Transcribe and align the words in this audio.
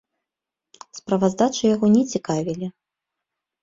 Справаздачы 1.01 1.63
яго 1.75 1.93
не 1.99 2.03
цікавілі. 2.17 2.67